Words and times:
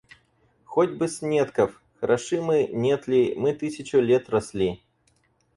Хоть 0.65 0.93
бы 0.97 1.07
Снетков... 1.07 1.79
Хороши 1.99 2.41
мы, 2.41 2.65
нет 2.73 3.05
ли, 3.07 3.35
мы 3.35 3.53
тысячу 3.53 3.99
лет 3.99 4.31
росли. 4.31 4.81